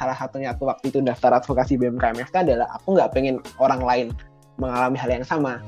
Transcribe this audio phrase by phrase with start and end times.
[0.00, 4.06] salah satunya aku waktu itu daftar advokasi BMKMFK adalah aku nggak pengen orang lain
[4.56, 5.60] mengalami hal yang sama.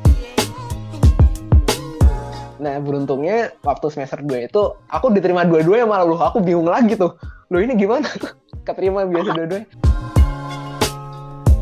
[2.57, 7.13] Nah, beruntungnya waktu semester 2 itu aku diterima dua-duanya malah loh, aku bingung lagi tuh.
[7.53, 8.09] Loh ini gimana?
[8.67, 9.69] Keterima biasa dua-duanya.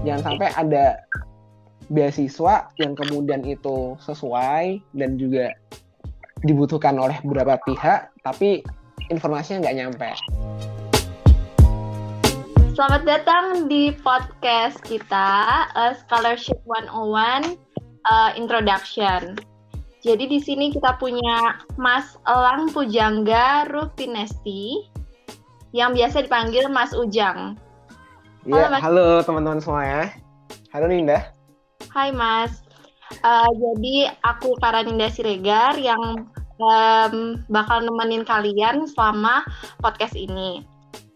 [0.06, 0.84] Jangan sampai ada
[1.90, 5.50] beasiswa yang kemudian itu sesuai dan juga
[6.44, 8.64] dibutuhkan oleh beberapa pihak, tapi
[9.12, 10.10] informasinya nggak nyampe.
[12.72, 17.60] Selamat datang di podcast kita uh, Scholarship 101
[18.08, 19.36] uh, Introduction.
[20.00, 24.88] Jadi di sini kita punya Mas Elang Pujangga Rufinesti
[25.76, 27.60] yang biasa dipanggil Mas Ujang.
[28.48, 30.02] Iya, halo, halo teman-teman semua ya.
[30.72, 31.28] Halo Ninda.
[31.92, 32.64] Hai Mas.
[33.20, 39.42] Uh, jadi aku Karaninda Siregar yang um, bakal nemenin kalian selama
[39.80, 40.62] podcast ini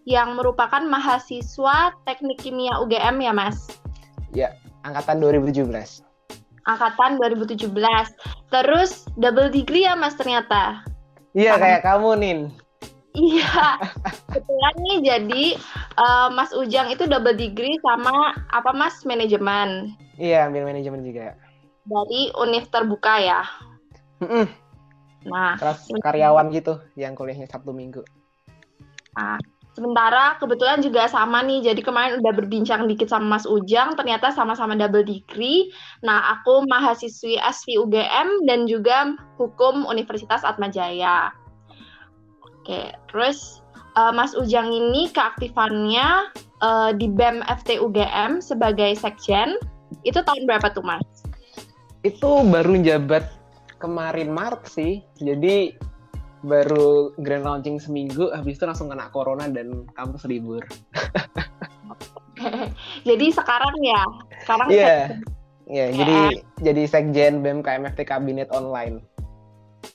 [0.05, 3.69] yang merupakan mahasiswa Teknik Kimia UGM ya, Mas?
[4.37, 6.05] Ya, angkatan 2017.
[6.65, 7.73] Angkatan 2017.
[8.53, 10.85] Terus double degree ya, Mas ternyata?
[11.33, 12.41] Iya, kayak kamu, Nin.
[13.15, 13.79] Iya,
[14.27, 15.45] kebetulan nih jadi
[16.03, 19.95] uh, Mas Ujang itu double degree sama apa Mas manajemen?
[20.19, 21.39] Iya, ambil manajemen juga.
[21.87, 23.47] Dari univ terbuka ya.
[24.19, 24.64] Mm -mm.
[25.25, 28.05] Nah, kelas karyawan gitu yang kuliahnya Sabtu Minggu.
[29.17, 29.39] Ah,
[29.75, 34.79] Sementara kebetulan juga sama nih, jadi kemarin udah berbincang dikit sama Mas Ujang, ternyata sama-sama
[34.79, 35.75] double degree.
[36.07, 41.35] Nah, aku mahasiswi SV UGM dan juga Hukum Universitas Atmajaya.
[42.47, 43.67] Oke, terus
[43.99, 46.31] uh, Mas Ujang ini keaktifannya
[46.63, 49.59] uh, di BEM FT UGM sebagai sekjen.
[50.07, 51.27] Itu tahun berapa tuh, Mas?
[52.07, 53.27] Itu baru jabat
[53.79, 55.03] kemarin Maret sih.
[55.19, 55.75] Jadi
[56.45, 60.61] baru grand launching seminggu habis itu langsung kena corona dan kampus libur
[63.09, 64.03] jadi sekarang ya
[64.45, 65.05] sekarang iya yeah.
[65.65, 66.19] Iya, yeah, jadi
[66.61, 69.01] jadi sekjen BEM KMFT kabinet online.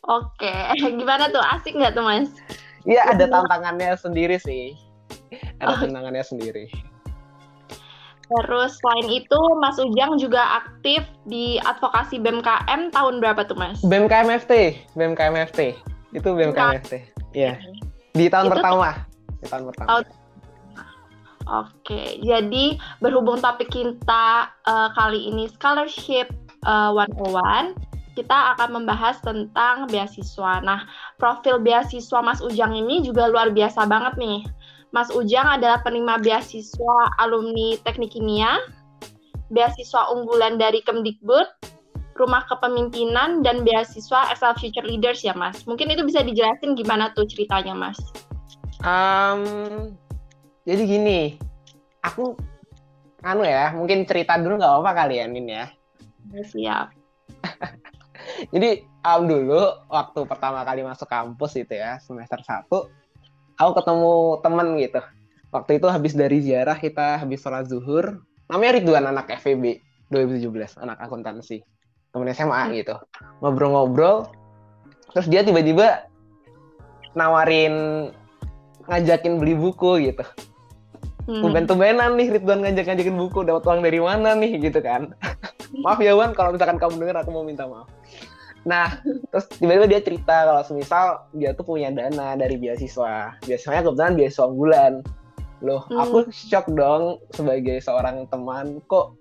[0.09, 0.49] Oke,
[0.97, 1.45] gimana tuh?
[1.45, 2.33] Asik nggak tuh, Mas?
[2.89, 4.73] Iya, ada tantangannya sendiri sih.
[5.61, 5.79] Ada oh.
[5.85, 6.73] tantangannya sendiri.
[8.29, 13.81] Terus selain itu, Mas Ujang juga aktif di advokasi BMKM tahun berapa tuh, Mas?
[13.81, 15.73] BMKMFT, BMKMFT.
[16.13, 16.93] Itu BMKMFT.
[17.33, 17.57] Iya.
[18.13, 18.89] Di tahun itu pertama.
[19.41, 19.87] Di tahun pertama.
[19.89, 20.03] Tahun...
[21.49, 26.29] Oke, jadi berhubung topik kita uh, kali ini scholarship
[26.69, 27.73] uh, one,
[28.13, 30.61] kita akan membahas tentang beasiswa.
[30.61, 30.85] Nah,
[31.17, 34.45] profil beasiswa Mas Ujang ini juga luar biasa banget nih.
[34.89, 38.57] Mas Ujang adalah penerima beasiswa alumni Teknik Kimia,
[39.53, 41.45] beasiswa unggulan dari Kemdikbud,
[42.17, 45.61] rumah kepemimpinan dan beasiswa asal Future Leaders ya Mas.
[45.69, 48.01] Mungkin itu bisa dijelasin gimana tuh ceritanya Mas?
[48.81, 49.93] Um,
[50.65, 51.21] jadi gini,
[52.01, 52.33] aku
[53.21, 55.67] anu ya, mungkin cerita dulu nggak apa-apa kalian ya, ini ya.
[56.33, 56.43] ya.
[56.49, 56.87] Siap.
[58.53, 62.98] jadi um, dulu waktu pertama kali masuk kampus itu ya semester 1
[63.59, 65.01] aku ketemu temen gitu.
[65.51, 68.23] Waktu itu habis dari ziarah kita habis sholat zuhur.
[68.47, 71.61] Namanya Ridwan anak FEB 2017, anak akuntansi
[72.09, 72.95] temen SMA gitu
[73.41, 74.25] ngobrol-ngobrol
[75.13, 76.09] terus dia tiba-tiba
[77.13, 78.09] nawarin
[78.89, 80.25] ngajakin beli buku gitu
[81.29, 81.41] hmm.
[81.45, 85.13] tumben-tumbenan nih Ridwan ngajak-ngajakin buku dapat uang dari mana nih gitu kan
[85.85, 87.89] maaf ya Wan kalau misalkan kamu dengar aku mau minta maaf
[88.69, 89.01] nah
[89.33, 93.33] terus tiba-tiba dia cerita kalau semisal dia tuh punya dana dari beasiswa.
[93.41, 94.93] Biasanya kebetulan beasiswa bulan
[95.59, 95.99] loh hmm.
[95.99, 99.17] aku shock dong sebagai seorang teman kok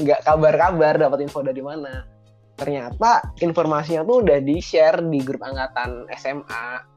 [0.00, 2.08] nggak kabar-kabar dapat info dari mana?
[2.56, 6.92] Ternyata informasinya tuh udah di share di grup angkatan SMA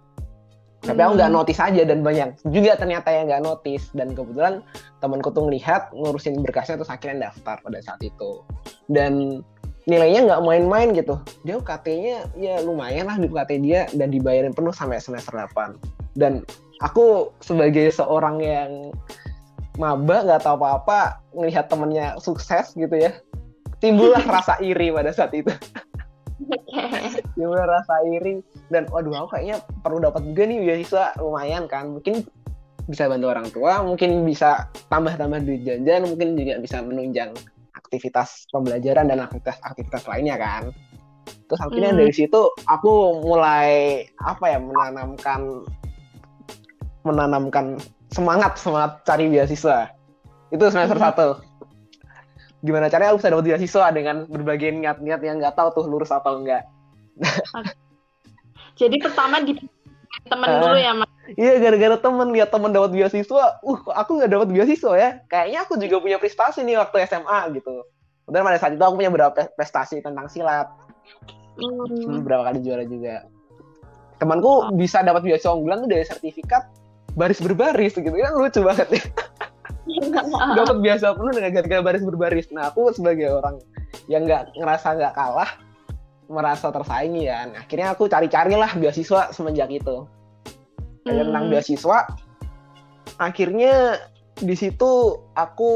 [0.85, 1.37] tapi aku nggak hmm.
[1.41, 3.89] notice aja dan banyak juga ternyata yang nggak notice.
[3.97, 4.61] Dan kebetulan
[5.01, 8.45] temanku tuh ngelihat ngurusin berkasnya terus akhirnya daftar pada saat itu.
[8.85, 9.41] Dan
[9.85, 11.21] nilainya nggak main-main gitu.
[11.45, 15.77] Dia UKT-nya ya lumayan lah di UKT dia dan dibayarin penuh sampai semester 8
[16.17, 16.41] dan
[16.81, 18.71] aku sebagai seorang yang
[19.75, 23.11] maba nggak tahu apa-apa ngelihat temennya sukses gitu ya
[23.83, 25.51] timbullah rasa iri pada saat itu.
[27.37, 31.05] Timbul rasa iri dan waduh aku kayaknya perlu dapat juga nih beasiswa.
[31.21, 32.25] Lumayan kan mungkin
[32.85, 37.33] bisa bantu orang tua mungkin bisa tambah-tambah duit jajan mungkin juga bisa menunjang
[37.85, 40.73] aktivitas pembelajaran dan aktivitas-aktivitas lainnya kan.
[41.45, 41.99] Terus akhirnya hmm.
[42.01, 45.65] dari situ aku mulai apa ya menanamkan
[47.05, 47.77] menanamkan
[48.09, 49.93] semangat semangat cari beasiswa.
[50.49, 51.05] Itu semester hmm.
[51.05, 51.29] satu.
[52.65, 56.41] Gimana caranya aku bisa dapat beasiswa dengan berbagai niat-niat yang nggak tahu tuh lurus atau
[56.41, 56.65] enggak
[58.81, 59.55] jadi pertama di
[60.25, 61.09] temen uh, dulu ya mas.
[61.37, 63.43] Iya gara-gara temen lihat temen dapat beasiswa.
[63.65, 65.09] Uh aku nggak dapat beasiswa ya.
[65.29, 67.85] Kayaknya aku juga punya prestasi nih waktu SMA gitu.
[68.25, 70.69] Kemudian pada saat itu aku punya beberapa prestasi tentang silat.
[71.55, 72.19] Hmm.
[72.19, 73.23] beberapa kali juara juga.
[74.19, 74.59] Temanku oh.
[74.75, 76.67] bisa dapat beasiswa unggulan tuh dari sertifikat
[77.15, 78.11] baris berbaris gitu.
[78.11, 79.03] Kan lucu banget ya.
[80.57, 82.49] Dapat biasa penuh dengan ketika baris berbaris.
[82.49, 83.61] Nah aku sebagai orang
[84.09, 85.49] yang nggak ngerasa nggak kalah
[86.25, 90.05] merasa tersaingi ya akhirnya aku cari-carilah beasiswa semenjak itu.
[91.05, 91.21] Hmm.
[91.21, 91.97] tentang beasiswa
[93.21, 94.01] akhirnya
[94.41, 95.71] di situ aku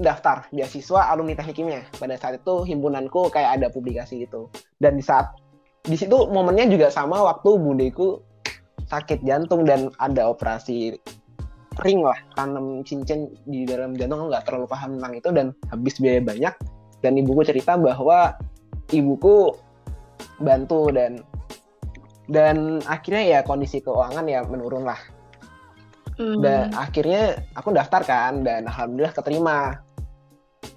[0.00, 1.82] daftar beasiswa alumni teknik kimia.
[2.00, 4.48] Pada saat itu himpunanku kayak ada publikasi gitu.
[4.80, 5.28] Dan di saat
[5.84, 8.20] di situ momennya juga sama waktu bundeku
[8.88, 10.96] sakit jantung dan ada operasi
[11.86, 14.32] ring lah tanam cincin di dalam jantung.
[14.32, 16.54] Nggak terlalu paham tentang itu dan habis biaya banyak.
[17.04, 18.36] Dan ibuku cerita bahwa
[18.92, 19.52] ibuku
[20.40, 21.20] bantu dan
[22.30, 25.00] dan akhirnya ya kondisi keuangan ya menurun lah
[26.16, 26.40] hmm.
[26.40, 29.78] dan akhirnya aku daftar kan dan alhamdulillah keterima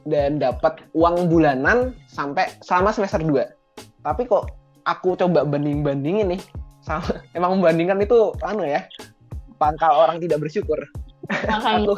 [0.04, 4.52] dan dapat uang bulanan sampai selama semester 2 tapi kok
[4.84, 6.42] aku coba banding bandingin nih
[6.84, 7.08] sama
[7.38, 8.84] emang membandingkan itu anu ya
[9.64, 10.80] pangkal orang tidak bersyukur.
[11.56, 11.96] aku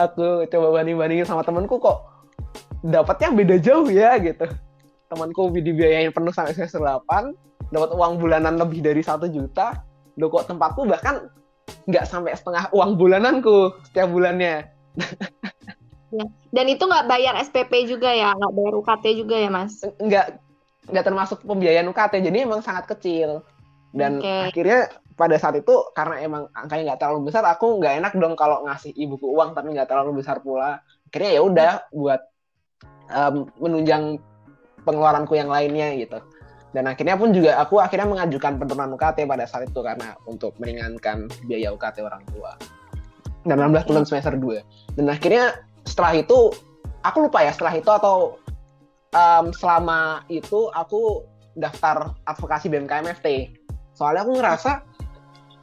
[0.00, 2.00] aku coba banding-bandingin sama temanku kok
[2.80, 4.48] dapatnya beda jauh ya gitu.
[5.06, 9.86] Temanku dibiayain penuh sampai semester 8, dapat uang bulanan lebih dari satu juta.
[10.18, 11.30] Loh kok tempatku bahkan
[11.86, 14.66] nggak sampai setengah uang bulananku setiap bulannya.
[16.16, 16.26] ya.
[16.50, 19.82] Dan itu nggak bayar SPP juga ya, nggak bayar UKT juga ya mas?
[20.02, 20.42] Nggak,
[20.90, 23.46] nggak termasuk pembiayaan UKT, jadi emang sangat kecil.
[23.94, 24.50] Dan okay.
[24.50, 28.68] akhirnya pada saat itu karena emang angkanya nggak terlalu besar aku nggak enak dong kalau
[28.68, 32.20] ngasih ibuku uang tapi nggak terlalu besar pula akhirnya ya udah buat
[33.08, 34.20] um, menunjang
[34.86, 36.22] pengeluaranku yang lainnya gitu.
[36.70, 41.26] Dan akhirnya pun juga aku akhirnya mengajukan penurunan UKT pada saat itu karena untuk meringankan
[41.50, 42.54] biaya UKT orang tua.
[43.46, 45.54] Dan 16 bulan semester 2 dan akhirnya
[45.86, 46.50] setelah itu
[47.06, 48.42] aku lupa ya setelah itu atau
[49.14, 51.22] um, selama itu aku
[51.54, 53.54] daftar advokasi BMKMFT
[53.94, 54.82] soalnya aku ngerasa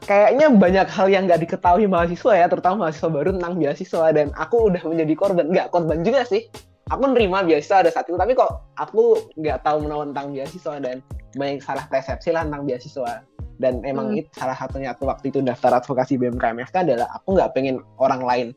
[0.03, 4.05] kayaknya banyak hal yang nggak diketahui mahasiswa ya, terutama mahasiswa baru tentang beasiswa.
[4.11, 5.45] Dan aku udah menjadi korban.
[5.49, 6.47] Nggak korban juga sih.
[6.91, 10.99] Aku nerima beasiswa ada saat itu, tapi kok aku nggak tahu menawan tentang beasiswa dan
[11.39, 13.23] banyak salah persepsi lah tentang beasiswa.
[13.61, 14.19] Dan emang hmm.
[14.19, 18.47] itu salah satunya aku waktu itu daftar advokasi BMKMFK adalah aku nggak pengen orang lain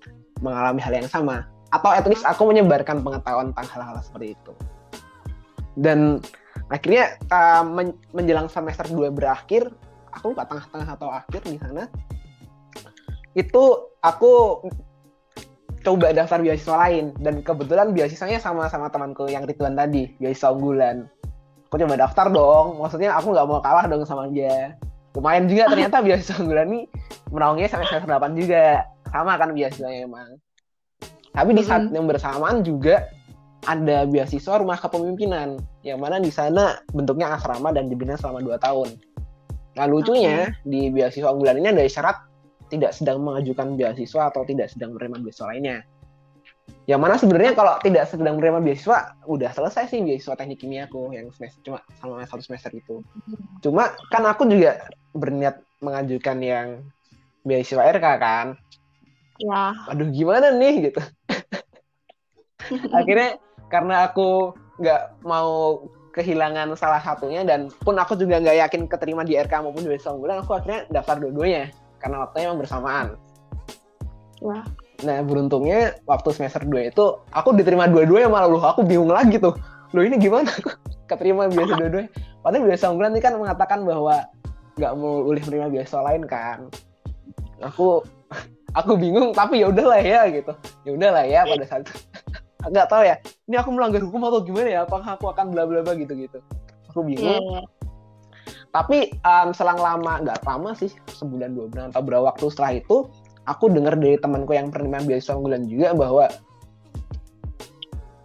[0.43, 1.47] mengalami hal yang sama.
[1.71, 4.53] Atau at least aku menyebarkan pengetahuan tentang hal-hal seperti itu.
[5.79, 6.19] Dan
[6.73, 9.71] akhirnya uh, men menjelang semester 2 berakhir,
[10.11, 11.87] aku lupa tengah-tengah atau akhir di sana
[13.37, 13.65] itu
[14.01, 14.65] aku
[15.87, 17.15] coba daftar beasiswa lain.
[17.23, 21.07] Dan kebetulan beasiswanya sama sama temanku yang Ridwan tadi beasiswa unggulan.
[21.71, 22.83] Aku coba daftar dong.
[22.83, 24.75] Maksudnya aku nggak mau kalah dong sama dia.
[25.15, 26.85] Lumayan juga ternyata beasiswa unggulan nih
[27.31, 28.83] menaungnya sampai semester 8 juga.
[29.07, 30.31] Sama kan beasiswanya emang.
[31.31, 33.07] Tapi di saat yang bersamaan juga
[33.67, 38.89] ada beasiswa rumah kepemimpinan yang mana di sana bentuknya asrama dan dibina selama 2 tahun.
[39.77, 40.65] Nah lucunya okay.
[40.65, 42.17] di beasiswa unggulan ini ada syarat
[42.71, 45.79] tidak sedang mengajukan beasiswa atau tidak sedang menerima beasiswa lainnya.
[46.87, 51.11] Yang mana sebenarnya kalau tidak sedang menerima beasiswa udah selesai sih beasiswa teknik kimia aku
[51.15, 53.03] yang semester cuma sama satu semester itu.
[53.63, 56.67] Cuma kan aku juga berniat mengajukan yang
[57.43, 58.47] beasiswa RK kan.
[59.43, 59.75] Ya.
[59.91, 61.03] Aduh gimana nih gitu.
[62.99, 65.83] Akhirnya karena aku nggak mau
[66.15, 70.17] kehilangan salah satunya dan pun aku juga nggak yakin keterima di RK maupun di beasiswa
[70.17, 73.07] unggulan aku akhirnya daftar dua-duanya karena waktunya emang bersamaan.
[74.43, 74.65] Wah.
[75.05, 79.57] Nah beruntungnya waktu semester 2 itu aku diterima dua-duanya malah loh aku bingung lagi tuh.
[79.93, 80.49] Loh ini gimana
[81.11, 82.11] keterima biasa dua-duanya?
[82.41, 84.25] Padahal biasa unggulan ini kan mengatakan bahwa
[84.77, 86.59] nggak mau boleh menerima biasa lain kan.
[87.65, 88.05] Aku
[88.79, 90.53] aku bingung tapi ya udahlah ya gitu.
[90.85, 91.95] Ya udahlah ya pada saat itu
[92.73, 95.87] nggak tahu ya ini aku melanggar hukum atau gimana ya apakah aku akan bla bla
[95.87, 96.39] bla gitu gitu
[96.91, 97.65] aku bingung yeah, yeah.
[98.77, 103.09] Tapi um, selang lama nggak lama sih sebulan dua bulan atau berapa waktu setelah itu
[103.49, 106.29] aku dengar dari temanku yang pernah beasiswa unggulan juga bahwa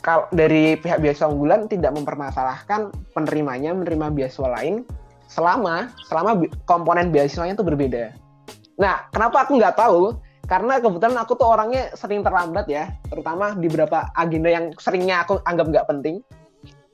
[0.04, 4.84] kalau dari pihak beasiswa unggulan tidak mempermasalahkan penerimanya menerima beasiswa lain
[5.32, 8.12] selama selama komponen beasiswanya itu berbeda.
[8.76, 10.20] Nah, kenapa aku nggak tahu?
[10.52, 15.40] karena kebetulan aku tuh orangnya sering terlambat ya, terutama di beberapa agenda yang seringnya aku
[15.48, 16.20] anggap nggak penting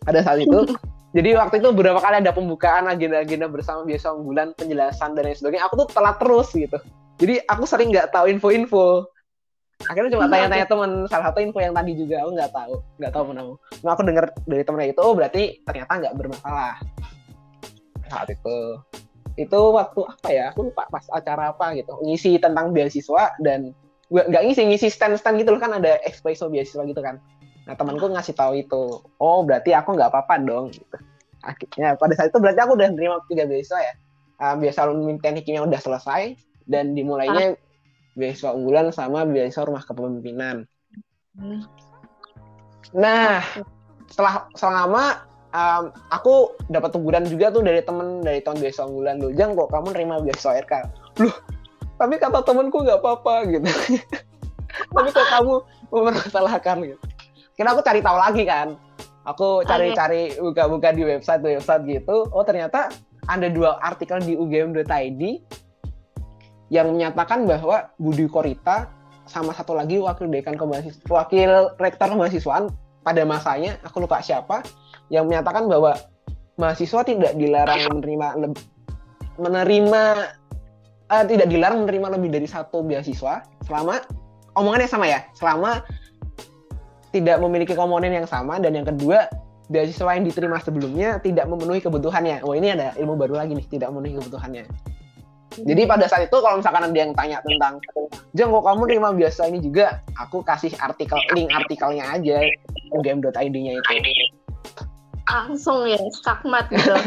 [0.06, 0.62] pada saat itu.
[1.16, 5.64] Jadi waktu itu beberapa kali ada pembukaan agenda-agenda bersama biasa unggulan, penjelasan dan lain sebagainya.
[5.72, 6.78] Aku tuh telat terus gitu.
[7.18, 9.08] Jadi aku sering nggak tahu info-info.
[9.88, 13.24] Akhirnya cuma tanya-tanya teman salah satu info yang tadi juga aku nggak tahu, nggak tahu
[13.30, 13.52] menahu.
[13.86, 16.76] Nah, aku dengar dari temennya itu, oh berarti ternyata nggak bermasalah
[18.10, 18.58] saat itu.
[19.38, 23.70] itu waktu apa ya aku lupa pas acara apa gitu ngisi tentang beasiswa dan
[24.10, 27.22] nggak ngisi ngisi stand stand gitu loh kan ada espresso beasiswa gitu kan
[27.68, 29.04] nah temanku ngasih tahu itu.
[29.20, 30.98] Oh berarti aku nggak apa-apa dong gitu.
[31.44, 33.94] Akhirnya pada saat itu berarti aku udah nerima tiga beasiswa ya.
[34.40, 34.88] Uh, beasiswa
[35.20, 37.60] teknik kimia udah selesai dan dimulainya
[38.16, 40.64] beasiswa unggulan sama beasiswa rumah kepemimpinan.
[41.38, 41.62] Hmm.
[42.90, 43.44] nah
[44.10, 45.22] setelah selama
[45.54, 49.20] um, aku dapat teguran juga tuh dari temen dari tahun beasiswa unggulan.
[49.20, 50.74] Dulu jang kok kamu nerima beasiswa RK
[51.20, 51.36] loh
[51.98, 53.66] tapi kata temenku nggak apa-apa gitu.
[54.94, 55.54] Tapi kok kamu
[55.90, 57.07] mempermasalahkan gitu
[57.58, 58.78] kira aku cari tahu lagi kan.
[59.28, 62.32] Aku cari-cari buka-buka di website website gitu.
[62.32, 62.88] Oh ternyata
[63.28, 65.22] ada dua artikel di ugm.id
[66.72, 68.88] yang menyatakan bahwa Budi Korita
[69.28, 72.72] sama satu lagi wakil dekan kemahasiswa wakil rektor kemahasiswaan
[73.04, 74.64] pada masanya aku lupa siapa
[75.12, 75.96] yang menyatakan bahwa
[76.56, 78.28] mahasiswa tidak dilarang menerima
[79.36, 80.04] menerima
[81.12, 84.00] uh, tidak dilarang menerima lebih dari satu beasiswa selama
[84.56, 85.84] omongannya sama ya selama
[87.18, 89.26] tidak memiliki komponen yang sama dan yang kedua
[89.68, 92.46] beasiswa yang diterima sebelumnya tidak memenuhi kebutuhannya.
[92.46, 94.66] Oh ini ada ilmu baru lagi nih tidak memenuhi kebutuhannya.
[95.58, 97.82] Jadi pada saat itu kalau misalkan ada yang tanya tentang
[98.38, 102.38] Jeng kok kamu terima beasiswa ini juga, aku kasih artikel link artikelnya aja
[102.94, 103.92] ugm.id-nya itu.
[105.28, 106.94] Langsung ya, skakmat gitu.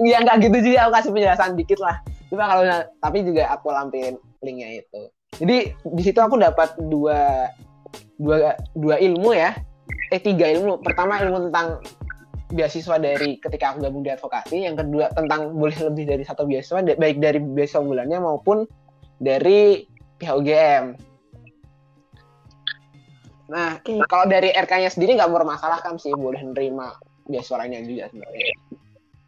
[0.00, 1.96] Iya nggak gitu juga aku kasih penjelasan dikit lah.
[2.32, 2.64] Cuma kalau
[3.00, 5.00] tapi juga aku lampirin linknya itu.
[5.36, 7.48] Jadi di situ aku dapat dua
[8.22, 9.58] dua dua ilmu ya.
[10.14, 10.78] Eh tiga ilmu.
[10.80, 11.82] Pertama ilmu tentang
[12.52, 14.62] beasiswa dari ketika aku gabung di advokasi.
[14.62, 18.68] Yang kedua tentang boleh lebih dari satu beasiswa baik dari beasiswa bulannya maupun
[19.18, 19.88] dari
[20.22, 20.84] pihak UGM.
[23.52, 24.00] Nah, okay.
[24.08, 26.86] kalau dari RK-nya sendiri nggak bermasalah kan sih boleh menerima
[27.28, 28.56] beasiswa lainnya juga sebenarnya.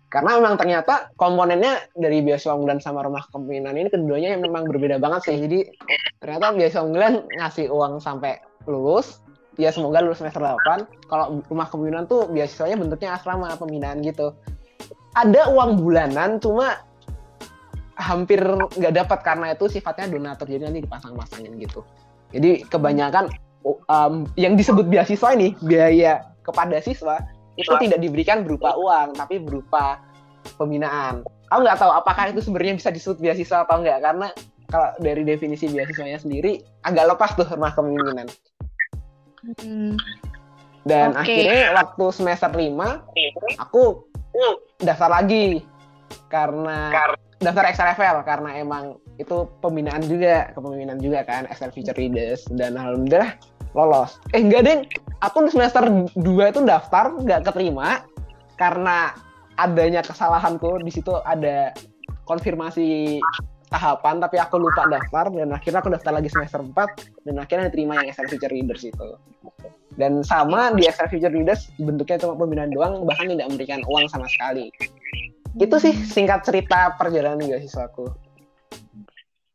[0.08, 5.26] Karena memang ternyata komponennya dari beasiswa unggulan sama rumah kepemimpinan ini keduanya memang berbeda banget
[5.26, 5.36] sih.
[5.42, 5.58] Jadi
[6.22, 9.20] ternyata beasiswa unggulan ngasih uang sampai lulus,
[9.56, 11.08] ya semoga lulus semester 8.
[11.08, 14.34] Kalau rumah kepemimpinan tuh beasiswanya bentuknya asrama pembinaan gitu.
[15.14, 16.82] Ada uang bulanan cuma
[17.94, 21.86] hampir nggak dapat karena itu sifatnya donatur jadi nanti dipasang-pasangin gitu.
[22.34, 23.30] Jadi kebanyakan
[23.86, 27.22] um, yang disebut beasiswa ini biaya kepada siswa
[27.54, 30.02] itu tidak diberikan berupa uang tapi berupa
[30.58, 31.22] pembinaan.
[31.54, 34.28] Aku nggak tahu apakah itu sebenarnya bisa disebut beasiswa atau enggak karena
[34.66, 38.26] kalau dari definisi beasiswanya sendiri agak lepas tuh rumah kepemimpinan.
[39.60, 39.96] Hmm.
[40.84, 41.20] Dan okay.
[41.24, 44.04] akhirnya waktu semester 5 aku
[44.84, 45.64] daftar lagi
[46.28, 46.92] karena
[47.40, 48.84] daftar XLFL karena emang
[49.16, 53.38] itu pembinaan juga kepemimpinan juga kan Excel Future Leaders dan alhamdulillah
[53.72, 54.20] lolos.
[54.36, 54.78] Eh enggak deh,
[55.24, 55.82] aku semester
[56.14, 58.04] 2 itu daftar nggak keterima
[58.60, 59.14] karena
[59.58, 61.74] adanya kesalahanku di situ ada
[62.26, 63.20] konfirmasi
[63.74, 67.98] tahapan tapi aku lupa daftar dan akhirnya aku daftar lagi semester 4 dan akhirnya diterima
[67.98, 69.08] yang Excel Future Leaders itu.
[69.98, 74.30] Dan sama di Excel Future Leaders bentuknya cuma pembinaan doang bahkan tidak memberikan uang sama
[74.30, 74.70] sekali.
[75.58, 78.06] Itu sih singkat cerita perjalanan aku.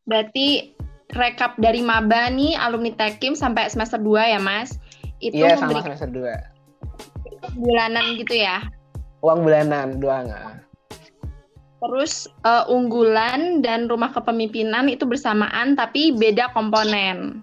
[0.03, 0.75] Berarti
[1.15, 4.75] rekap dari maba nih alumni Tekim sampai semester 2 ya Mas.
[5.23, 7.55] Itu iya sama semester 2.
[7.55, 8.67] Bulanan gitu ya?
[9.23, 10.27] Uang bulanan doang.
[11.79, 17.39] Terus uh, unggulan dan rumah kepemimpinan itu bersamaan tapi beda komponen.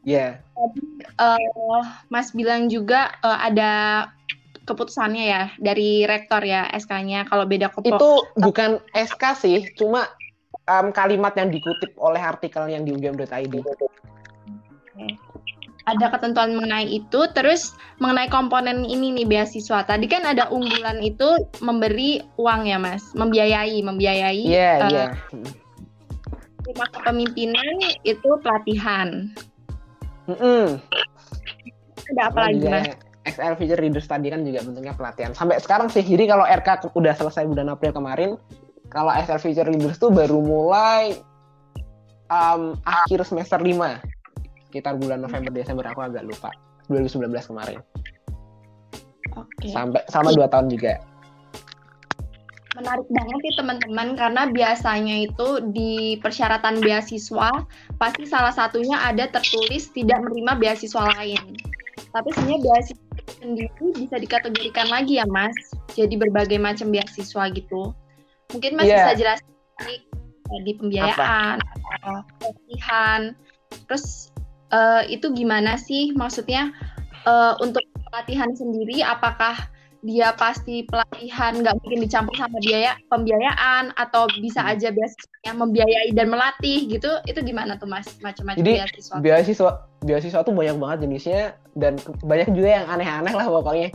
[0.00, 0.40] Iya.
[0.40, 1.20] yeah.
[1.20, 4.08] uh, Mas bilang juga uh, ada
[4.64, 8.00] keputusannya ya dari rektor ya SK-nya kalau beda komponen.
[8.00, 10.08] Itu bukan SK sih, cuma
[10.70, 13.54] um, kalimat yang dikutip oleh artikel yang di ugm.id.
[15.90, 19.82] Ada ketentuan mengenai itu, terus mengenai komponen ini nih beasiswa.
[19.82, 24.46] Tadi kan ada unggulan itu memberi uang ya, Mas, membiayai, membiayai.
[24.46, 25.06] Iya, yeah, iya.
[25.34, 25.52] Yeah.
[26.70, 29.34] Rumah kepemimpinan itu pelatihan.
[30.30, 30.64] Mm -hmm.
[32.14, 32.86] Ada apa lagi, Mas?
[33.26, 35.34] XL Future Readers tadi kan juga bentuknya pelatihan.
[35.34, 38.30] Sampai sekarang sih, jadi kalau RK udah selesai bulan April kemarin,
[38.88, 41.18] kalau SL Future Leaders tuh baru mulai
[42.30, 44.09] um, akhir semester 5
[44.70, 46.54] sekitar bulan November Desember aku agak lupa.
[46.86, 47.82] 2019 kemarin.
[49.30, 49.70] Okay.
[49.70, 50.98] sampai sama dua tahun juga.
[52.74, 57.50] Menarik banget sih teman-teman karena biasanya itu di persyaratan beasiswa
[57.98, 61.58] pasti salah satunya ada tertulis tidak menerima beasiswa lain.
[62.10, 65.54] Tapi sebenarnya beasiswa sendiri bisa dikategorikan lagi ya mas.
[65.94, 67.94] Jadi berbagai macam beasiswa gitu.
[68.50, 69.06] Mungkin Mas yeah.
[69.06, 69.46] bisa jelasin
[70.66, 71.62] di pembiayaan,
[72.42, 73.20] pelatihan,
[73.86, 74.29] terus
[74.72, 76.14] uh, itu gimana sih?
[76.14, 76.74] Maksudnya
[77.26, 84.24] uh, untuk pelatihan sendiri apakah dia pasti pelatihan nggak mungkin dicampur sama biaya pembiayaan atau
[84.40, 84.72] bisa hmm.
[84.72, 87.10] aja biasanya membiayai dan melatih gitu?
[87.28, 88.08] Itu gimana tuh mas?
[88.24, 89.16] Macam-macam beasiswa.
[89.20, 91.42] beasiswa beasiswa tuh banyak banget jenisnya
[91.76, 93.92] dan banyak juga yang aneh-aneh lah pokoknya.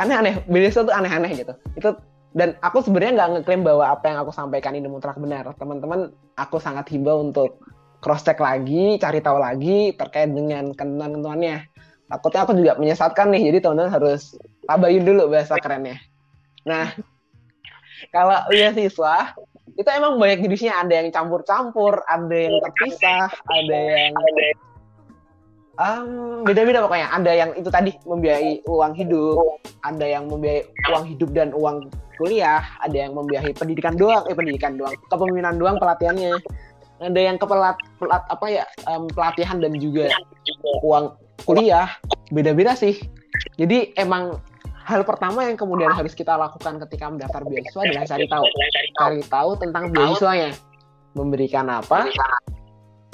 [0.00, 1.52] Aneh-aneh beasiswa tuh aneh-aneh gitu.
[1.76, 1.90] Itu
[2.34, 5.44] dan aku sebenarnya nggak ngeklaim bahwa apa yang aku sampaikan ini mutlak benar.
[5.60, 7.60] Teman-teman aku sangat himbau untuk
[8.04, 11.72] cross check lagi cari tahu lagi terkait dengan ketentuan-ketentuannya
[12.04, 14.36] takutnya aku juga menyesatkan nih jadi teman-teman harus
[14.68, 15.96] tabayun dulu bahasa kerennya.
[16.68, 16.92] Nah
[18.14, 19.32] kalau siswa
[19.74, 20.78] itu emang banyak jenisnya.
[20.84, 24.14] Ada yang campur-campur ada yang terpisah ada yang
[25.80, 27.08] um, beda-beda pokoknya.
[27.10, 29.40] Ada yang itu tadi membiayai uang hidup
[29.84, 34.78] ada yang membiayai uang hidup dan uang kuliah ada yang membiayai pendidikan doang eh pendidikan
[34.78, 36.38] doang kepemimpinan doang pelatihannya
[37.04, 40.08] ada yang kepelat pelat, apa ya um, pelatihan dan juga
[40.80, 41.92] uang kuliah
[42.32, 42.96] beda-beda sih.
[43.60, 44.40] Jadi emang
[44.84, 48.44] hal pertama yang kemudian harus kita lakukan ketika mendaftar beasiswa adalah cari tahu,
[49.00, 50.50] cari tahu tentang beasiswanya,
[51.16, 52.08] memberikan apa,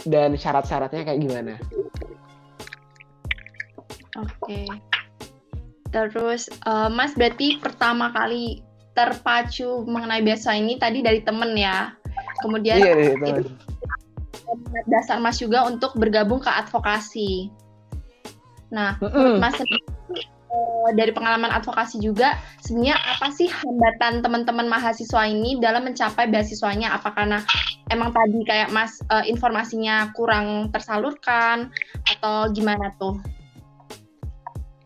[0.07, 1.55] dan syarat-syaratnya kayak gimana.
[4.19, 4.67] Oke.
[5.91, 8.63] Terus uh, Mas berarti pertama kali
[8.95, 11.95] terpacu mengenai beasiswa ini tadi dari temen ya.
[12.43, 13.47] Kemudian iya, itu
[14.87, 17.51] dasar Mas juga untuk bergabung ke advokasi.
[18.71, 19.33] Nah, mm -hmm.
[19.43, 26.31] Mas uh, dari pengalaman advokasi juga, sebenarnya apa sih hambatan teman-teman mahasiswa ini dalam mencapai
[26.31, 26.95] beasiswanya?
[26.95, 27.43] Apa karena
[27.91, 31.71] emang tadi kayak Mas uh, informasinya kurang tersalurkan
[32.19, 33.19] atau gimana tuh?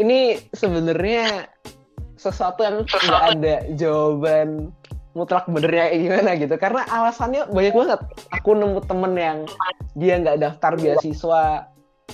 [0.01, 1.47] Ini sebenarnya
[2.19, 4.73] sesuatu yang nggak ada jawaban
[5.15, 8.01] mutlak benernya kayak gimana gitu karena alasannya banyak banget
[8.35, 9.39] aku nemu temen yang
[9.95, 11.71] dia nggak daftar beasiswa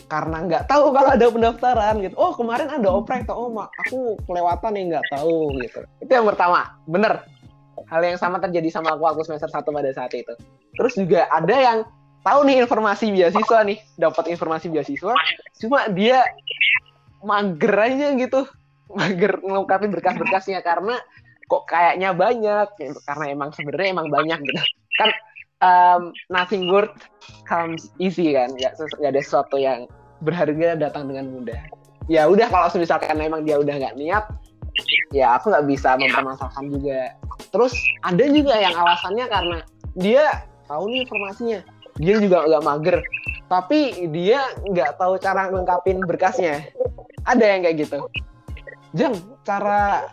[0.07, 2.15] karena nggak tahu kalau ada pendaftaran gitu.
[2.19, 3.51] Oh kemarin ada oprek tuh, oh
[3.87, 5.81] aku kelewatan nih nggak tahu gitu.
[6.03, 7.27] Itu yang pertama, bener.
[7.91, 10.31] Hal yang sama terjadi sama aku waktu semester satu pada saat itu.
[10.79, 11.79] Terus juga ada yang
[12.23, 15.15] tahu nih informasi beasiswa nih, dapat informasi beasiswa,
[15.59, 16.23] cuma dia
[17.25, 18.47] mager aja gitu,
[18.93, 21.01] mager ngelengkapi berkas-berkasnya karena
[21.51, 22.99] kok kayaknya banyak, gitu.
[23.03, 24.63] karena emang sebenarnya emang banyak gitu.
[25.03, 25.11] Kan
[25.61, 26.95] um, nothing worth
[27.51, 28.55] comes easy kan?
[28.55, 29.91] Nggak, ada sesuatu yang
[30.23, 31.59] berharga datang dengan mudah.
[32.07, 34.25] Ya udah kalau misalkan memang dia udah nggak niat
[35.11, 37.01] ya aku nggak bisa mempermasalahkan juga.
[37.51, 37.75] Terus
[38.07, 39.59] ada juga yang alasannya karena
[39.99, 41.61] dia tahu nih informasinya.
[41.99, 42.99] Dia juga nggak mager.
[43.51, 46.71] Tapi dia nggak tahu cara lengkapin berkasnya.
[47.27, 47.99] Ada yang kayak gitu.
[48.95, 49.15] Jeng
[49.47, 50.07] cara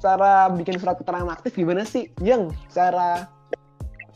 [0.00, 2.50] cara bikin surat keterangan aktif gimana sih Jeng?
[2.72, 3.28] Cara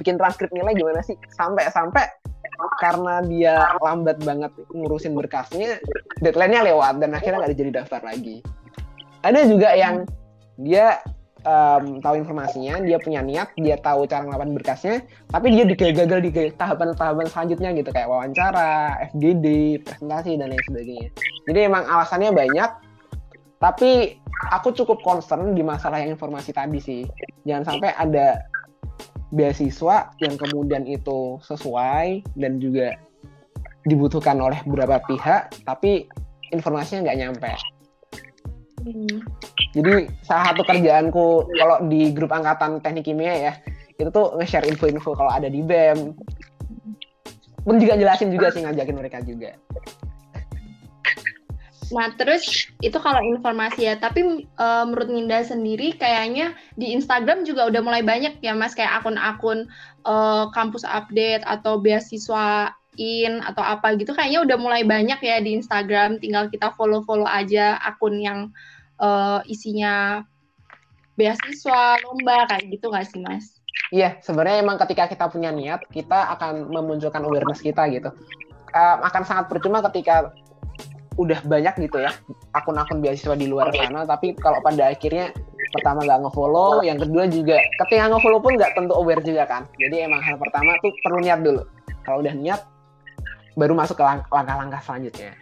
[0.01, 1.14] bikin transkrip nilai gimana sih?
[1.37, 2.25] Sampai-sampai
[2.81, 5.79] karena dia lambat banget ngurusin berkasnya
[6.23, 8.40] deadline-nya lewat dan akhirnya nggak jadi daftar lagi.
[9.25, 10.05] Ada juga yang
[10.61, 11.01] dia
[11.44, 14.97] um, tahu informasinya dia punya niat dia tahu cara ngelapan berkasnya
[15.31, 21.09] tapi dia gagal di tahapan-tahapan selanjutnya gitu kayak wawancara FGD presentasi dan lain sebagainya.
[21.51, 22.70] Jadi emang alasannya banyak
[23.62, 24.18] tapi
[24.50, 27.02] aku cukup concern di masalah yang informasi tadi sih
[27.46, 28.42] jangan sampai ada
[29.34, 32.94] beasiswa yang kemudian itu sesuai dan juga
[33.84, 36.08] dibutuhkan oleh beberapa pihak, tapi
[36.54, 37.52] informasinya nggak nyampe.
[39.74, 43.52] Jadi salah satu kerjaanku kalau di grup angkatan teknik kimia ya,
[43.96, 46.14] itu tuh nge-share info-info kalau ada di BEM.
[47.64, 49.56] Pun juga jelasin juga sih ngajakin mereka juga.
[51.94, 57.70] Nah, terus itu kalau informasi ya, tapi uh, menurut Ninda sendiri kayaknya di Instagram juga
[57.70, 59.70] udah mulai banyak ya Mas kayak akun-akun
[60.02, 65.54] uh, kampus update atau beasiswa in atau apa gitu kayaknya udah mulai banyak ya di
[65.54, 68.50] Instagram, tinggal kita follow-follow aja akun yang
[68.98, 70.26] uh, isinya
[71.14, 73.62] beasiswa, lomba kayak gitu nggak sih Mas?
[73.94, 78.11] Iya, sebenarnya emang ketika kita punya niat, kita akan memunculkan awareness kita gitu.
[78.74, 80.35] Uh, akan sangat percuma ketika
[81.14, 82.11] udah banyak gitu ya
[82.53, 85.31] akun-akun beasiswa di luar sana tapi kalau pada akhirnya
[85.74, 89.62] pertama nggak ngefollow yang kedua juga ketika ngefollow pun nggak tentu aware juga kan.
[89.74, 91.66] Jadi emang hal pertama tuh perlu niat dulu.
[92.07, 92.61] Kalau udah niat
[93.59, 95.35] baru masuk ke langkah-langkah selanjutnya.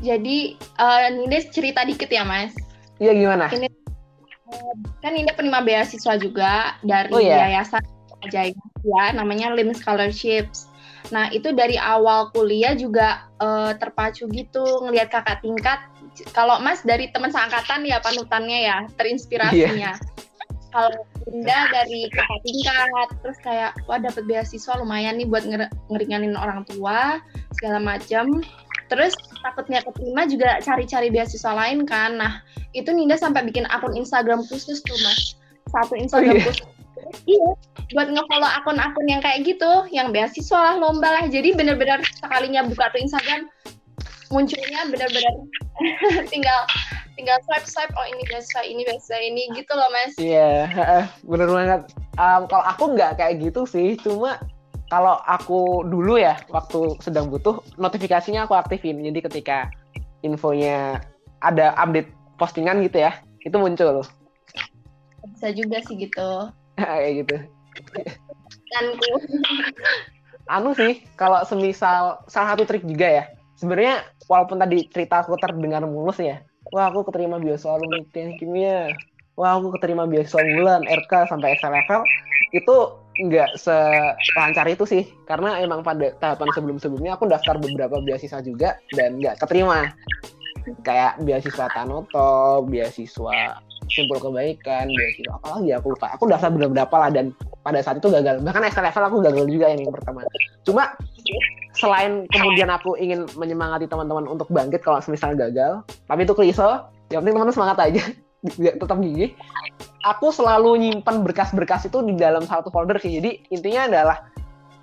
[0.00, 2.56] Jadi uh, Ninda cerita dikit ya mas?
[2.96, 3.48] Iya gimana?
[3.52, 3.68] Ini
[5.04, 7.48] kan Ninda penerima beasiswa juga dari oh, iya.
[7.48, 7.84] yayasan
[8.28, 8.52] Jaya
[8.84, 10.68] ya namanya Lim Scholarships
[11.08, 15.80] Nah, itu dari awal kuliah juga uh, terpacu gitu ngelihat kakak tingkat.
[16.36, 19.96] Kalau Mas dari teman seangkatan ya panutannya ya, terinspirasinya.
[19.96, 20.68] Yeah.
[20.70, 26.38] Kalau Bunda dari kakak tingkat, terus kayak wah dapat beasiswa lumayan nih buat nger ngeringanin
[26.38, 27.18] orang tua
[27.58, 28.38] segala macam.
[28.90, 32.18] Terus takut nggak keterima juga cari-cari beasiswa lain kan.
[32.18, 32.42] Nah,
[32.74, 35.34] itu Ninda sampai bikin akun Instagram khusus tuh, Mas.
[35.70, 36.46] Satu Instagram oh, iya.
[36.50, 36.66] khusus.
[37.26, 37.48] Iya,
[37.90, 41.24] buat ngefollow akun-akun yang kayak gitu, yang beasiswa lah, lomba lah.
[41.26, 43.50] Jadi bener-bener sekalinya buka tuh Instagram,
[44.30, 45.34] munculnya bener-bener
[46.32, 46.60] tinggal
[47.18, 50.14] tinggal swipe swipe oh ini beasiswa ini beasiswa ini gitu loh mas.
[50.16, 51.80] Iya yeah, bener banget.
[52.16, 54.38] Um, kalau aku nggak kayak gitu sih cuma
[54.90, 59.02] kalau aku dulu ya waktu sedang butuh notifikasinya aku aktifin.
[59.02, 59.70] Jadi ketika
[60.22, 61.02] infonya
[61.42, 64.06] ada update postingan gitu ya itu muncul.
[65.34, 66.54] Bisa juga sih gitu.
[66.80, 67.36] Kayak gitu
[68.70, 69.10] kanku
[70.50, 73.24] anu sih kalau semisal salah satu trik juga ya.
[73.60, 76.40] Sebenarnya walaupun tadi cerita aku terdengar mulus ya
[76.72, 78.94] wah aku keterima biasa alumni teknik kimia.
[79.38, 82.00] Wah aku keterima biasa bulan RK sampai SL level.
[82.52, 82.76] Itu
[83.20, 89.20] nggak selancar itu sih karena emang pada tahapan sebelum-sebelumnya aku daftar beberapa beasiswa juga dan
[89.20, 89.90] nggak keterima.
[90.84, 96.06] Kayak beasiswa Tanoto, beasiswa Simpul Kebaikan, beasiswa apa lagi aku lupa.
[96.14, 98.40] Aku daftar beberapa lah dan pada saat itu gagal.
[98.40, 100.24] Bahkan SL level aku gagal juga ini yang pertama.
[100.64, 100.96] Cuma
[101.76, 105.72] selain kemudian aku ingin menyemangati teman-teman untuk bangkit kalau misalnya gagal,
[106.08, 106.68] tapi itu klise,
[107.12, 108.02] yang penting teman-teman semangat aja.
[108.80, 109.36] Tetap gigi
[110.04, 113.20] aku selalu nyimpan berkas-berkas itu di dalam satu folder sih.
[113.20, 114.16] Jadi intinya adalah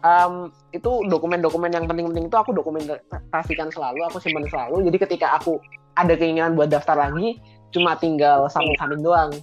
[0.05, 4.85] um, itu dokumen-dokumen yang penting-penting itu aku dokumentasikan selalu aku simpan selalu.
[4.89, 5.57] Jadi ketika aku
[5.97, 7.41] ada keinginan buat daftar lagi
[7.73, 9.33] cuma tinggal samping-samping doang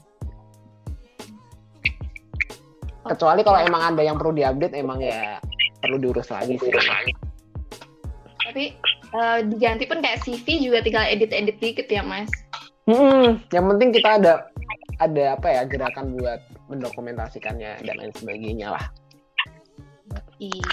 [3.05, 5.39] kecuali kalau emang ada yang perlu diupdate emang ya
[5.81, 6.73] perlu diurus lagi sih
[8.45, 8.77] tapi
[9.17, 12.29] uh, diganti pun kayak CV juga tinggal edit-edit dikit ya mas
[12.85, 14.33] Hmm, yang penting kita ada
[15.01, 18.85] ada apa ya gerakan buat mendokumentasikannya dan lain sebagainya lah.
[20.37, 20.69] Iya.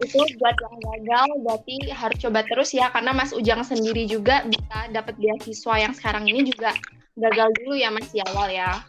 [0.00, 4.88] Itu buat yang gagal berarti harus coba terus ya karena Mas Ujang sendiri juga bisa
[4.92, 6.72] dapat beasiswa yang sekarang ini juga
[7.16, 8.80] gagal dulu ya Mas di awal ya.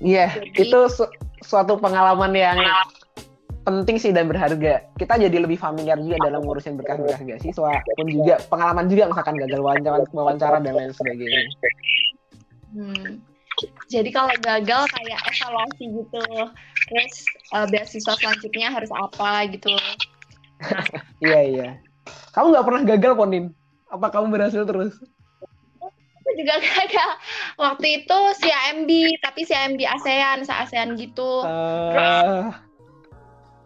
[0.00, 1.04] Iya, yeah, itu su
[1.44, 2.56] suatu pengalaman yang
[3.68, 4.88] penting sih dan berharga.
[4.96, 9.60] Kita jadi lebih familiar juga dalam ngurusin berkas-berkas beasiswa pun juga pengalaman juga misalkan gagal
[9.60, 11.40] wawancara, wawancara dan lain sebagainya.
[12.72, 13.20] Hmm.
[13.92, 16.24] Jadi kalau gagal kayak evaluasi gitu,
[16.88, 17.14] terus
[17.52, 19.72] uh, beasiswa selanjutnya harus apa gitu.
[21.20, 21.68] Iya iya.
[22.36, 23.44] Kamu nggak pernah gagal Ponin?
[23.92, 24.96] Apa kamu berhasil terus?
[26.20, 27.10] Aku juga gagal.
[27.56, 28.90] Waktu itu CIMB,
[29.24, 31.44] tapi CIMB ASEAN, se-ASEAN gitu.
[31.44, 32.52] Uh...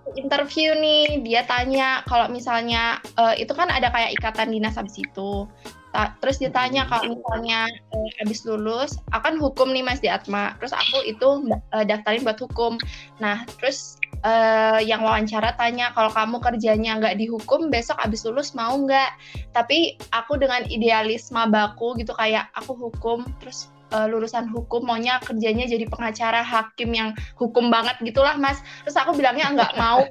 [0.05, 5.01] Terus interview nih dia tanya kalau misalnya uh, itu kan ada kayak ikatan dinas habis
[5.01, 5.49] itu
[5.95, 10.59] Ta terus dia tanya kalau misalnya uh, habis lulus akan hukum nih mas di Atma
[10.59, 12.77] terus aku itu uh, daftarin buat hukum
[13.23, 18.75] nah terus uh, yang wawancara tanya kalau kamu kerjanya nggak dihukum besok habis lulus mau
[18.75, 19.13] nggak?
[19.53, 25.69] Tapi aku dengan idealisme baku gitu kayak aku hukum terus uh, lulusan hukum maunya kerjanya
[25.69, 28.59] jadi pengacara hakim yang hukum banget gitulah mas.
[28.89, 30.03] Terus aku bilangnya nggak mau.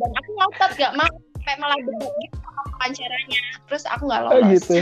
[0.00, 1.12] Dan aku ngotot nggak mau
[1.44, 4.36] kayak malah debat gitu sama pengacaranya terus aku nggak lolos.
[4.36, 4.76] oh gitu.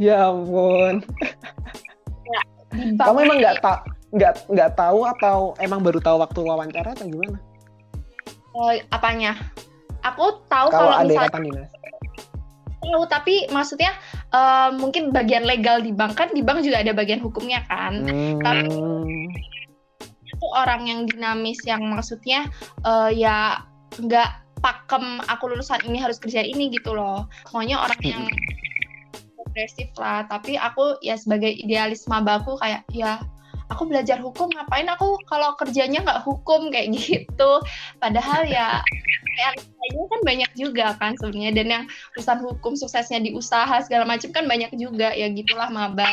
[0.00, 0.94] Ya ampun.
[2.22, 2.40] Ya,
[2.96, 3.78] kamu emang nggak tak
[4.12, 7.40] nggak nggak tahu atau emang baru tahu waktu wawancara atau gimana
[8.56, 9.36] uh, apanya?
[10.02, 11.70] Aku tahu kalau, kalau misalnya
[12.82, 13.94] tahu tapi maksudnya
[14.34, 18.02] uh, mungkin bagian legal di bank kan di bank juga ada bagian hukumnya kan?
[18.02, 18.42] Hmm.
[18.42, 18.66] tapi
[20.26, 22.50] itu orang yang dinamis yang maksudnya
[22.82, 23.62] uh, ya
[23.94, 27.30] nggak pakem aku lulusan ini harus kerja ini gitu loh.
[27.54, 28.24] Maunya orang yang
[29.52, 30.24] progresif lah.
[30.30, 33.20] Tapi aku ya sebagai idealis mabaku kayak ya
[33.72, 37.52] aku belajar hukum ngapain aku kalau kerjanya nggak hukum kayak gitu.
[37.96, 38.84] Padahal ya
[39.40, 41.52] realitanya kan banyak juga kan sebenarnya.
[41.56, 45.16] Dan yang urusan hukum suksesnya di usaha segala macam kan banyak juga.
[45.16, 46.12] Ya gitulah maba.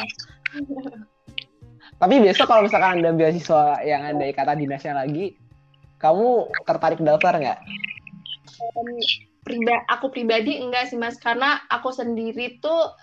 [2.00, 5.36] Tapi biasa kalau misalkan ada beasiswa yang ada ikatan dinasnya lagi
[6.00, 7.60] kamu tertarik daftar nggak?
[8.60, 8.88] Um,
[9.44, 11.20] priba aku pribadi enggak sih mas.
[11.20, 12.96] Karena aku sendiri tuh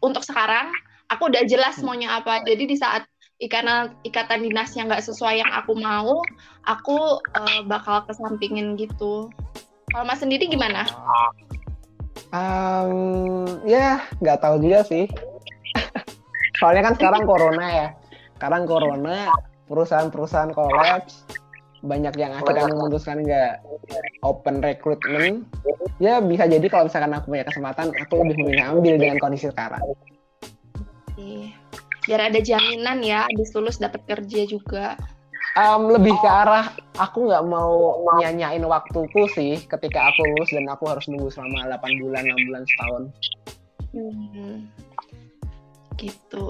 [0.00, 0.72] untuk sekarang
[1.12, 1.84] aku udah jelas hmm.
[1.84, 2.40] maunya apa.
[2.48, 3.04] Jadi di saat
[3.38, 6.22] ikatan ikatan dinasnya nggak sesuai yang aku mau,
[6.66, 9.30] aku uh, bakal kesampingin gitu.
[9.94, 10.84] Kalau Mas sendiri gimana?
[12.34, 15.06] Um, ya nggak tahu juga sih.
[16.58, 17.88] Soalnya kan sekarang corona ya.
[18.36, 19.30] Sekarang corona,
[19.70, 21.26] perusahaan-perusahaan kolaps,
[21.82, 23.62] banyak yang akhirnya memutuskan nggak
[24.26, 25.46] open recruitment.
[26.02, 29.82] Ya bisa jadi kalau misalkan aku punya kesempatan, aku lebih memilih ambil dengan kondisi sekarang
[32.08, 34.96] biar ada jaminan ya habis lulus dapat kerja juga
[35.60, 40.88] um, lebih ke arah aku nggak mau nyanyain waktuku sih ketika aku lulus dan aku
[40.88, 43.04] harus nunggu selama 8 bulan 6 bulan setahun
[43.92, 44.68] Hmm.
[45.96, 46.46] Gitu.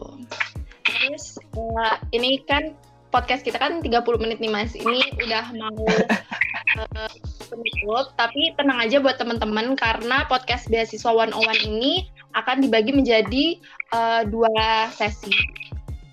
[0.84, 2.74] Terus uh, ini kan
[3.08, 4.74] podcast kita kan 30 menit nih Mas.
[4.74, 7.12] Ini udah mau uh,
[7.48, 12.08] penutup, tapi tenang aja buat teman-teman karena podcast beasiswa one on one ini
[12.44, 13.58] akan dibagi menjadi
[13.94, 15.32] uh, dua sesi.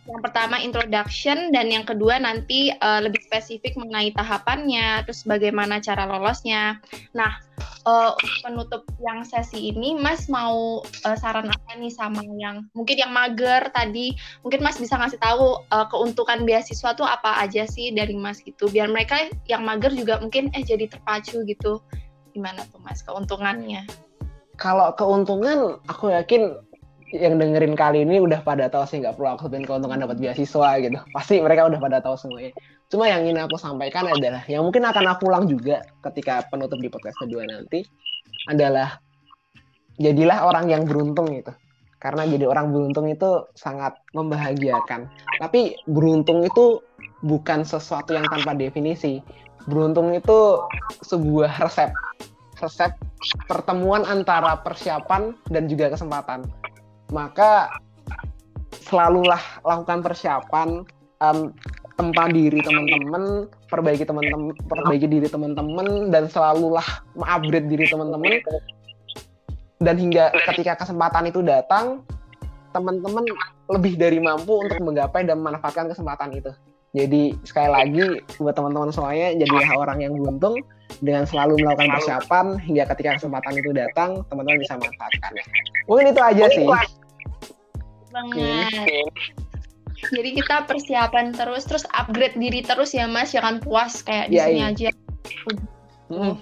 [0.05, 6.05] Yang pertama introduction dan yang kedua nanti uh, lebih spesifik mengenai tahapannya, terus bagaimana cara
[6.05, 6.77] lolosnya.
[7.17, 7.41] Nah,
[7.89, 8.13] uh,
[8.45, 13.65] penutup yang sesi ini Mas mau uh, saran apa nih sama yang mungkin yang mager
[13.73, 14.13] tadi?
[14.45, 18.69] Mungkin Mas bisa ngasih tahu uh, keuntungan beasiswa tuh apa aja sih dari Mas gitu.
[18.69, 21.81] Biar mereka yang mager juga mungkin eh jadi terpacu gitu.
[22.29, 24.04] Gimana tuh Mas keuntungannya?
[24.55, 26.55] Kalau keuntungan aku yakin
[27.15, 30.69] yang dengerin kali ini udah pada tahu sih nggak perlu aku sebutin keuntungan dapat beasiswa
[30.83, 30.99] gitu.
[31.15, 32.51] Pasti mereka udah pada tahu semuanya.
[32.91, 36.89] Cuma yang ingin aku sampaikan adalah yang mungkin akan aku ulang juga ketika penutup di
[36.91, 37.85] podcast kedua nanti
[38.49, 38.99] adalah
[39.97, 41.53] jadilah orang yang beruntung gitu.
[41.97, 45.09] Karena jadi orang beruntung itu sangat membahagiakan.
[45.41, 46.83] Tapi beruntung itu
[47.25, 49.25] bukan sesuatu yang tanpa definisi.
[49.65, 50.61] Beruntung itu
[51.01, 51.89] sebuah resep.
[52.61, 52.93] Resep
[53.45, 56.45] pertemuan antara persiapan dan juga kesempatan.
[57.13, 57.69] Maka
[58.85, 60.83] selalulah lakukan persiapan
[61.21, 61.53] um,
[61.95, 66.85] tempat diri teman-teman perbaiki teman-teman perbaiki diri teman-teman dan selalulah
[67.15, 68.41] mengupgrade diri teman-teman.
[69.79, 72.03] Dan hingga ketika kesempatan itu datang
[72.71, 73.23] teman-teman
[73.71, 76.51] lebih dari mampu untuk menggapai dan memanfaatkan kesempatan itu
[76.95, 78.05] jadi sekali lagi
[78.39, 80.55] buat teman-teman semuanya jadilah orang yang beruntung
[81.03, 85.31] dengan selalu melakukan persiapan hingga ketika kesempatan itu datang teman-teman bisa manfaatkan.
[85.91, 86.67] Mungkin itu aja sih.
[88.15, 88.87] Banget.
[90.07, 94.47] Jadi kita persiapan terus, terus upgrade diri terus ya Mas, jangan puas kayak di ya,
[94.47, 94.71] sini iya.
[94.71, 94.89] aja.
[96.07, 96.33] Hmm.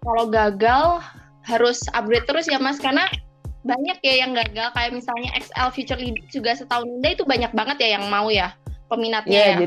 [0.00, 1.04] Kalau gagal
[1.44, 3.04] harus upgrade terus ya Mas, karena
[3.66, 7.76] banyak ya yang gagal kayak misalnya XL Future Lead juga setahun ini itu banyak banget
[7.84, 8.54] ya yang mau ya
[8.88, 9.56] peminatnya yeah, ya.
[9.60, 9.66] Jadi,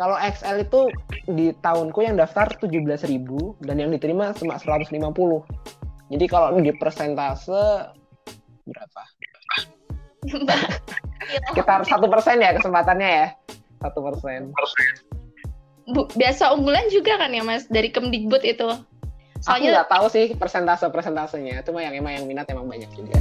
[0.00, 0.80] kalau XL itu
[1.28, 3.04] di tahunku yang daftar 17.000
[3.60, 4.96] dan yang diterima cuma 150.
[6.10, 7.92] Jadi kalau di persentase
[8.64, 9.02] berapa?
[11.52, 13.26] Sekitar satu persen ya kesempatannya ya.
[13.84, 14.56] Satu persen.
[15.90, 18.68] Biasa unggulan juga kan ya mas dari Kemdikbud itu.
[19.44, 19.68] Soalnya...
[19.72, 21.60] Aku nggak tahu sih persentase persentasenya.
[21.60, 23.20] Cuma yang emang yang minat emang banyak juga.